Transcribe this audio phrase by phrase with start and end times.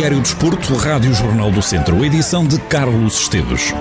[0.00, 3.74] Noticiário Desporto, Rádio Jornal do Centro, edição de Carlos Esteves.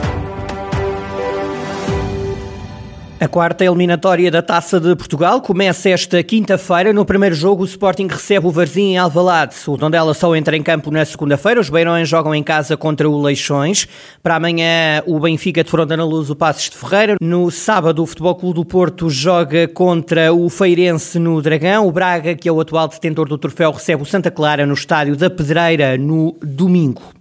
[3.22, 6.94] A quarta eliminatória da Taça de Portugal começa esta quinta-feira.
[6.94, 9.56] No primeiro jogo, o Sporting recebe o Varzim em Alvalade.
[9.68, 11.60] O Dondela só entra em campo na segunda-feira.
[11.60, 13.90] Os Beirões jogam em casa contra o Leixões.
[14.24, 17.18] Para amanhã, o Benfica de Fronda na Luz, o Passos de Ferreira.
[17.20, 21.86] No sábado, o Futebol Clube do Porto joga contra o Feirense no Dragão.
[21.86, 25.18] O Braga, que é o atual detentor do troféu, recebe o Santa Clara no Estádio
[25.18, 27.19] da Pedreira no domingo.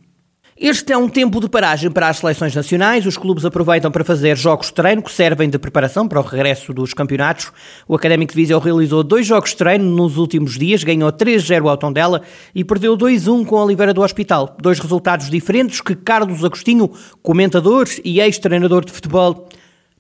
[0.61, 3.07] Este é um tempo de paragem para as seleções nacionais.
[3.07, 6.75] Os clubes aproveitam para fazer jogos de treino que servem de preparação para o regresso
[6.75, 7.53] dos campeonatos.
[7.87, 11.77] O Académico de Viseu realizou dois jogos de treino nos últimos dias, ganhou 3-0 ao
[11.77, 12.23] Tondela
[12.53, 14.57] e perdeu 2-1 com a Oliveira do Hospital.
[14.61, 16.91] Dois resultados diferentes que Carlos Agostinho,
[17.23, 19.49] comentador e ex-treinador de futebol,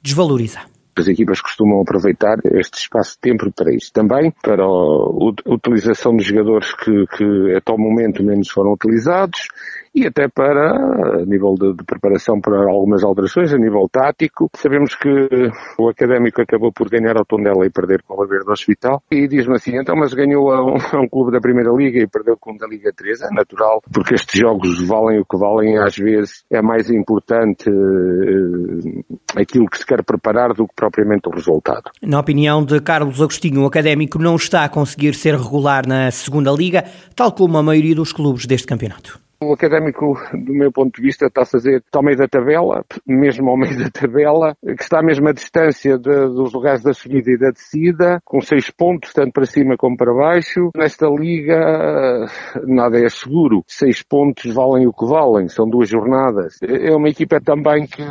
[0.03, 0.59] desvaloriza.
[0.97, 3.93] As equipas costumam aproveitar este espaço de tempo para isso.
[3.93, 9.39] Também para a utilização de jogadores que, que até o momento menos foram utilizados
[9.99, 10.71] e até para,
[11.21, 14.49] a nível de, de, preparação para algumas alterações, a nível tático.
[14.55, 15.29] Sabemos que
[15.77, 19.03] o Académico acabou por ganhar ao Tondela e perder com o Verde Hospital.
[19.11, 22.07] E diz-me assim, então, mas ganhou a um, a um, clube da Primeira Liga e
[22.07, 23.23] perdeu com o da Liga 3.
[23.23, 25.79] É natural, porque estes jogos valem o que valem.
[25.79, 29.05] Às vezes é mais importante uh,
[29.37, 31.91] aquilo que se quer preparar do que propriamente o resultado.
[32.01, 36.53] Na opinião de Carlos Agostinho, o Académico não está a conseguir ser regular na Segunda
[36.53, 36.85] Liga,
[37.17, 39.28] tal como a maioria dos clubes deste campeonato.
[39.41, 42.85] O académico, do meu ponto de vista, está a fazer está ao meio da tabela,
[43.07, 47.31] mesmo ao meio da tabela, que está à mesma distância de, dos lugares da subida
[47.31, 50.71] e da descida, com seis pontos, tanto para cima como para baixo.
[50.77, 52.27] Nesta liga,
[52.67, 53.63] nada é seguro.
[53.69, 56.59] Seis pontos valem o que valem, são duas jornadas.
[56.61, 58.03] É uma equipa também que,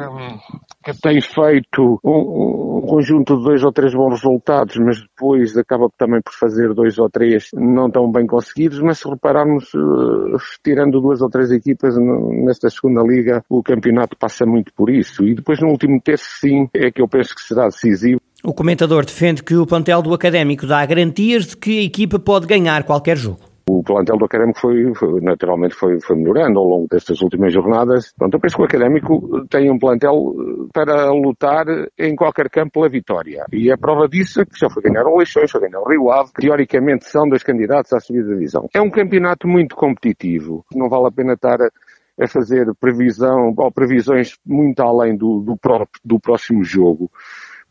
[0.84, 5.90] que tem feito um, um conjunto de dois ou três bons resultados, mas depois acaba
[5.98, 11.02] também por fazer dois ou três não tão bem conseguidos, mas se repararmos, eh, tirando
[11.02, 11.96] duas duas ou três equipas
[12.44, 15.24] nesta segunda liga, o campeonato passa muito por isso.
[15.24, 18.22] E depois no último terço, sim, é que eu penso que será decisivo.
[18.44, 22.46] O comentador defende que o plantel do Académico dá garantias de que a equipa pode
[22.46, 23.47] ganhar qualquer jogo.
[23.70, 28.14] O plantel do Académico foi, foi naturalmente foi, foi, melhorando ao longo destas últimas jornadas.
[28.18, 31.66] Pronto, eu penso que o Académico tem um plantel eh, para lutar
[32.00, 33.46] em qualquer campo pela vitória.
[33.52, 36.10] E a prova disso é que já foi ganhar o Leixões, foi ganhar o Rio
[36.10, 38.70] Ave, que teoricamente são dois candidatos à subida da divisão.
[38.74, 40.64] É um campeonato muito competitivo.
[40.74, 46.02] Não vale a pena estar a fazer previsão ou previsões muito além do, do, próprio,
[46.04, 47.12] do próximo jogo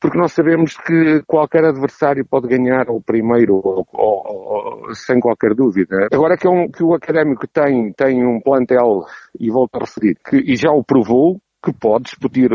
[0.07, 5.53] porque nós sabemos que qualquer adversário pode ganhar o primeiro ou, ou, ou, sem qualquer
[5.53, 6.07] dúvida.
[6.13, 9.05] Agora que, é um, que, o académico tem, tem um plantel,
[9.41, 12.51] e volto a referir, que, e já o provou, que pode discutir,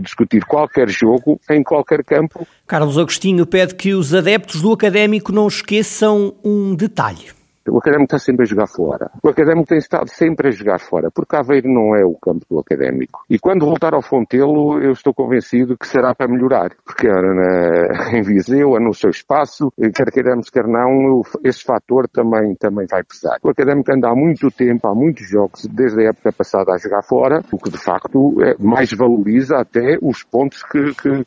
[0.00, 2.46] discutir qualquer jogo em qualquer campo.
[2.66, 7.35] Carlos Agostinho pede que os adeptos do académico não esqueçam um detalhe.
[7.68, 9.10] O Académico está sempre a jogar fora.
[9.22, 12.58] O Académico tem estado sempre a jogar fora, porque Aveiro não é o campo do
[12.58, 13.24] Académico.
[13.28, 18.22] E quando voltar ao Fontelo, eu estou convencido que será para melhorar, porque na, em
[18.22, 23.38] Viseu, no seu espaço, quer queiramos, quer não, esse fator também, também vai pesar.
[23.42, 27.02] O Académico anda há muito tempo, há muitos jogos, desde a época passada a jogar
[27.02, 31.24] fora, o que de facto é, mais valoriza até os pontos que, que,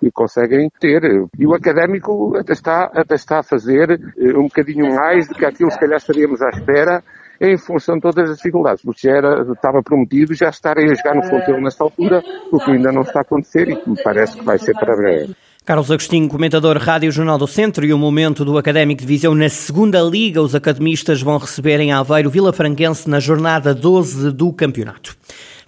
[0.00, 1.02] que conseguem ter.
[1.38, 5.44] E o Académico até está, até está a fazer eh, um bocadinho mais do que
[5.44, 7.02] aquilo aquilo se calhar estaríamos à espera
[7.40, 11.14] em função de todas as dificuldades, porque já era, estava prometido já estarem a jogar
[11.14, 14.38] no Fonteiro nesta altura, o que ainda não está a acontecer e que me parece
[14.38, 15.34] que vai ser para breve.
[15.62, 19.48] Carlos Agostinho, comentador Rádio Jornal do Centro e o momento do Académico de Viseu na
[19.48, 20.40] segunda liga.
[20.40, 25.16] Os academistas vão receber em Aveiro Vila Franquense na jornada 12 do campeonato.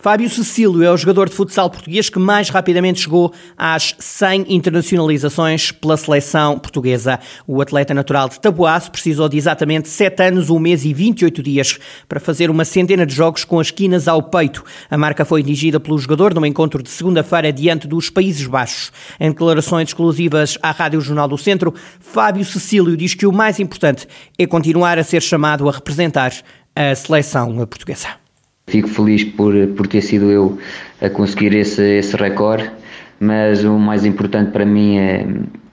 [0.01, 5.73] Fábio Cecílio é o jogador de futsal português que mais rapidamente chegou às 100 internacionalizações
[5.73, 7.19] pela seleção portuguesa.
[7.49, 11.81] O atleta natural de Taboaço precisou de exatamente 7 anos, 1 mês e 28 dias
[12.09, 14.65] para fazer uma centena de jogos com as quinas ao peito.
[14.89, 18.93] A marca foi dirigida pelo jogador num encontro de segunda-feira diante dos Países Baixos.
[19.19, 24.07] Em declarações exclusivas à Rádio Jornal do Centro, Fábio Cecílio diz que o mais importante
[24.39, 26.33] é continuar a ser chamado a representar
[26.77, 28.28] a seleção portuguesa.
[28.69, 30.59] Fico feliz por, por ter sido eu
[31.01, 32.71] a conseguir esse, esse recorde,
[33.19, 35.27] mas o mais importante para mim é,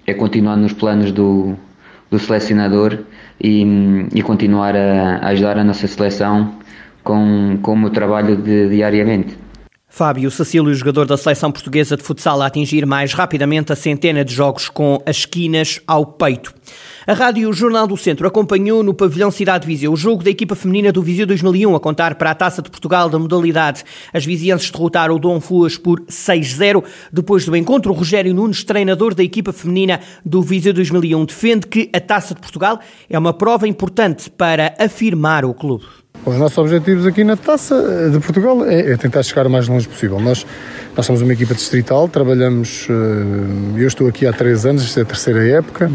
[0.07, 1.55] é continuar nos planos do,
[2.09, 2.99] do selecionador
[3.39, 3.65] e,
[4.13, 6.55] e continuar a, a, ajudar a nossa seleção
[7.03, 9.37] com, com o meu trabalho de, diariamente.
[9.95, 14.33] Fábio Cecílio, jogador da seleção portuguesa de futsal, a atingir mais rapidamente a centena de
[14.33, 16.53] jogos com as esquinas ao peito.
[17.07, 20.91] A Rádio Jornal do Centro acompanhou no pavilhão Cidade Viseu o jogo da equipa feminina
[20.91, 23.85] do Viseu 2001 a contar para a Taça de Portugal da modalidade.
[24.11, 26.83] As vizienses derrotaram o Dom Fuas por 6-0.
[27.09, 32.01] Depois do encontro, Rogério Nunes, treinador da equipa feminina do Viseu 2001, defende que a
[32.01, 35.85] Taça de Portugal é uma prova importante para afirmar o clube.
[36.25, 39.87] Os nossos objetivos aqui na Taça de Portugal é, é tentar chegar o mais longe
[39.87, 40.19] possível.
[40.19, 40.45] Nós,
[40.95, 42.87] nós somos uma equipa distrital, trabalhamos.
[42.89, 45.91] Eh, eu estou aqui há três anos, esta é a terceira época.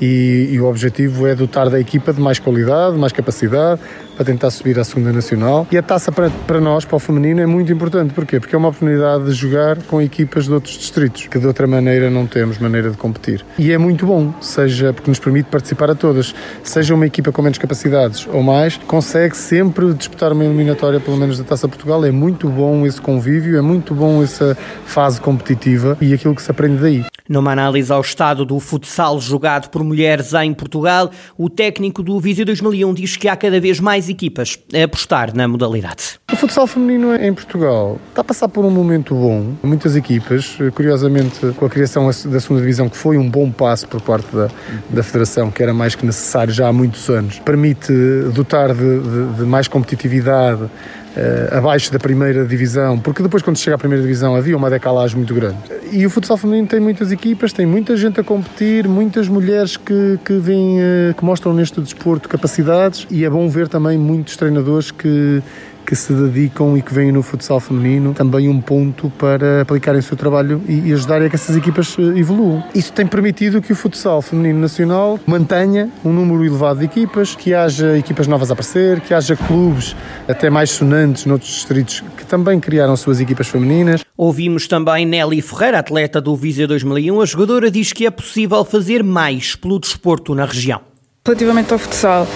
[0.00, 3.80] E, e, o objetivo é dotar da equipa de mais qualidade, mais capacidade,
[4.16, 5.66] para tentar subir à segunda nacional.
[5.70, 8.12] E a taça para, para nós, para o feminino, é muito importante.
[8.12, 8.38] Porquê?
[8.38, 12.10] Porque é uma oportunidade de jogar com equipas de outros distritos, que de outra maneira
[12.10, 13.44] não temos maneira de competir.
[13.58, 17.42] E é muito bom, seja porque nos permite participar a todas, seja uma equipa com
[17.42, 22.04] menos capacidades ou mais, consegue sempre disputar uma eliminatória, pelo menos da Taça Portugal.
[22.04, 26.50] É muito bom esse convívio, é muito bom essa fase competitiva e aquilo que se
[26.50, 27.04] aprende daí.
[27.30, 32.44] Numa análise ao estado do futsal jogado por mulheres em Portugal, o técnico do Viseu
[32.44, 36.18] 2001 diz que há cada vez mais equipas a apostar na modalidade.
[36.32, 39.54] O futsal feminino em Portugal está a passar por um momento bom.
[39.62, 44.00] Muitas equipas, curiosamente, com a criação da segunda divisão, que foi um bom passo por
[44.00, 44.48] parte da,
[44.90, 47.92] da Federação, que era mais que necessário já há muitos anos, permite
[48.34, 50.68] dotar de, de, de mais competitividade
[51.16, 55.16] uh, abaixo da primeira divisão, porque depois quando chega à primeira divisão havia uma decalagem
[55.16, 55.56] muito grande.
[55.92, 60.18] E o futsal feminino tem muitas equipas, tem muita gente a competir, muitas mulheres que,
[60.24, 64.90] que, vêm, uh, que mostram neste desporto capacidades e é bom ver também muitos treinadores
[64.90, 65.42] que
[65.90, 70.02] que se dedicam e que vêm no futsal feminino também um ponto para aplicarem o
[70.04, 72.62] seu trabalho e, ajudarem a que essas equipas eh, evoluam.
[72.72, 77.52] Isso tem permitido que o futsal feminino nacional mantenha um número elevado de equipas, que
[77.52, 79.96] haja equipas novas a aparecer, que haja clubes
[80.28, 84.04] até mais sonantes noutros distritos que também criaram suas equipas femininas.
[84.16, 87.20] Ouvimos também Nelly Ferreira, atleta do Viseu 2001.
[87.20, 90.82] A jogadora diz que é possível fazer mais pelo desporto na região.
[91.26, 92.28] Relativamente ao futsal,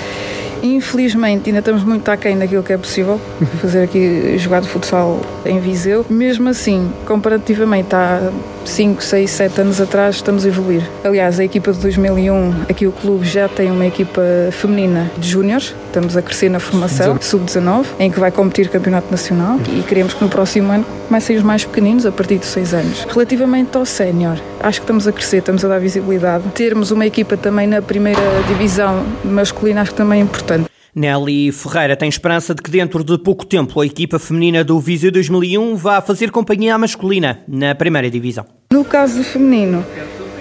[0.63, 3.21] Infelizmente, ainda estamos muito aquém daquilo que é possível
[3.61, 6.05] fazer aqui jogar de futsal em Viseu.
[6.09, 8.31] Mesmo assim, comparativamente há
[8.65, 10.83] 5, 6, 7 anos atrás, estamos a evoluir.
[11.05, 14.23] Aliás, a equipa de 2001, aqui o clube já tem uma equipa
[14.53, 15.75] feminina de júniores.
[15.95, 20.25] Estamos a crescer na formação, sub-19, em que vai competir campeonato nacional e queremos que
[20.25, 23.07] no próximo ano comecem os mais pequeninos, a partir de 6 anos.
[23.09, 26.49] Relativamente ao sénior, acho que estamos a crescer, estamos a dar visibilidade.
[26.53, 30.71] Termos uma equipa também na primeira divisão masculina, acho que também é importante importante.
[30.95, 35.11] Nelly Ferreira tem esperança de que dentro de pouco tempo a equipa feminina do Viseu
[35.11, 38.47] 2001 vá fazer companhia à masculina na primeira divisão.
[38.73, 39.85] No caso do feminino,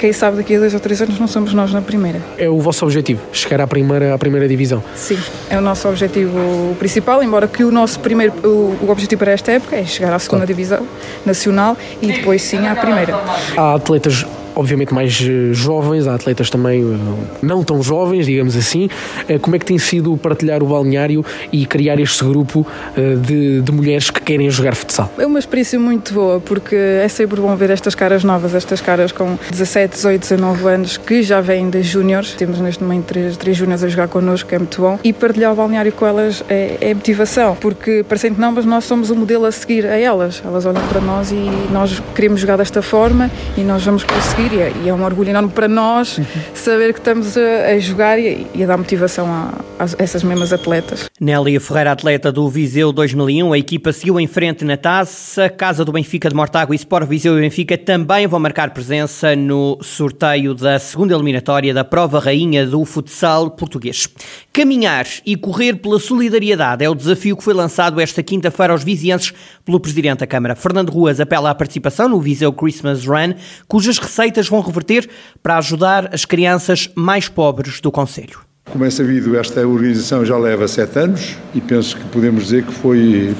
[0.03, 2.21] quem sabe daqui a dois ou três anos não somos nós na primeira.
[2.37, 4.83] É o vosso objetivo, chegar à primeira, à primeira divisão?
[4.97, 5.17] Sim,
[5.49, 9.53] é o nosso objetivo principal, embora que o nosso primeiro, o, o objetivo para esta
[9.53, 10.47] época é chegar à segunda claro.
[10.47, 10.85] divisão
[11.25, 13.17] nacional e depois sim à primeira.
[13.55, 18.89] Há atletas obviamente mais eh, jovens, há atletas também eh, não tão jovens, digamos assim.
[19.27, 22.65] Eh, como é que tem sido partilhar o balneário e criar este grupo
[22.95, 25.11] de, de mulheres que querem jogar futsal?
[25.17, 29.11] É uma experiência muito boa, porque é sempre bom ver estas caras novas, estas caras
[29.11, 32.33] com 17, 18, 19 anos, que já vêm das júniores.
[32.33, 34.99] Temos neste momento três, três júniores a jogar connosco, que é muito bom.
[35.03, 38.83] E partilhar o balneário com elas é, é motivação, porque parecendo que não, mas nós
[38.85, 40.41] somos o modelo a seguir a elas.
[40.45, 44.89] Elas olham para nós e nós queremos jogar desta forma e nós vamos conseguir e
[44.89, 46.19] é um orgulho enorme para nós
[46.53, 50.51] saber que estamos a, a jogar e, e, a dar motivação a, a, essas mesmas
[50.51, 51.09] atletas.
[51.23, 55.47] Nélia Ferreira, atleta do Viseu 2001, a equipa seguiu em frente na taça.
[55.47, 59.77] Casa do Benfica de Mortágua e Sport Viseu e Benfica também vão marcar presença no
[59.81, 64.05] sorteio da segunda eliminatória da prova rainha do futsal português.
[64.51, 69.31] Caminhar e correr pela solidariedade é o desafio que foi lançado esta quinta-feira aos vizienses
[69.63, 70.57] pelo Presidente da Câmara.
[70.57, 73.33] Fernando Ruas apela à participação no Viseu Christmas Run,
[73.65, 75.09] cujas receitas vão reverter
[75.41, 78.52] para ajudar as crianças mais pobres do Conselho.
[78.71, 82.73] Como é sabido, esta organização já leva sete anos e penso que podemos dizer que
[82.73, 83.35] foi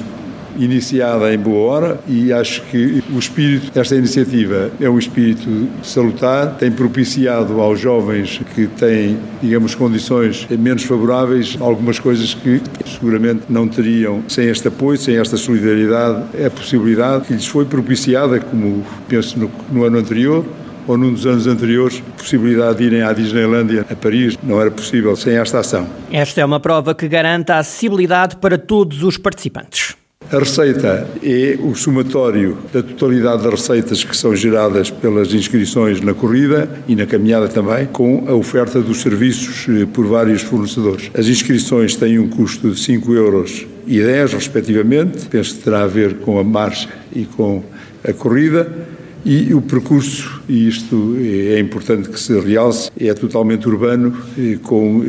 [0.56, 6.56] iniciada em boa hora e acho que o espírito desta iniciativa é um espírito salutar,
[6.56, 13.66] tem propiciado aos jovens que têm, digamos, condições menos favoráveis algumas coisas que seguramente não
[13.66, 14.22] teriam.
[14.28, 19.38] Sem este apoio, sem esta solidariedade, é a possibilidade que lhes foi propiciada, como penso
[19.38, 20.44] no, no ano anterior,
[20.86, 25.14] ou num dos anos anteriores, possibilidade de irem à Disneylandia a Paris não era possível
[25.16, 25.86] sem esta ação.
[26.10, 29.96] Esta é uma prova que garante a acessibilidade para todos os participantes.
[30.32, 36.14] A receita é o somatório da totalidade das receitas que são geradas pelas inscrições na
[36.14, 41.10] corrida e na caminhada também, com a oferta dos serviços eh, por vários fornecedores.
[41.12, 45.86] As inscrições têm um custo de 5 euros e 10, respectivamente, penso que terá a
[45.86, 47.62] ver com a marcha e com
[48.02, 48.72] a corrida
[49.24, 54.16] e o percurso, e isto é importante que se realce, é totalmente urbano,
[54.62, 55.02] com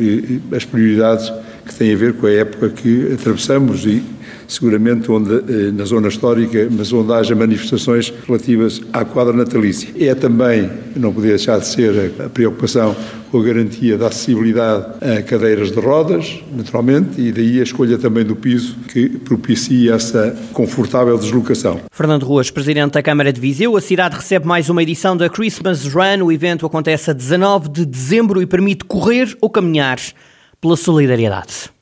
[0.54, 1.30] as prioridades
[1.66, 4.02] que têm a ver com a época que atravessamos e
[4.48, 9.88] seguramente onde, eh, na zona histórica, mas onde haja manifestações relativas à quadra natalícia.
[9.98, 12.94] É também, não podia deixar de ser, a preocupação
[13.30, 18.24] com a garantia da acessibilidade a cadeiras de rodas, naturalmente, e daí a escolha também
[18.24, 21.80] do piso que propicia essa confortável deslocação.
[21.90, 25.84] Fernando Ruas, Presidente da Câmara de Viseu, a cidade recebe mais uma edição da Christmas
[25.86, 26.24] Run.
[26.24, 29.98] O evento acontece a 19 de dezembro e permite correr ou caminhar
[30.60, 31.75] pela solidariedade.